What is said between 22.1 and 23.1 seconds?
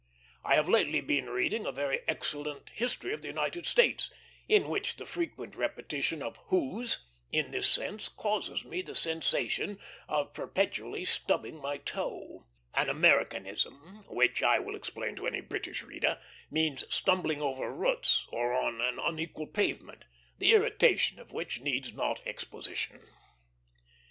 exposition.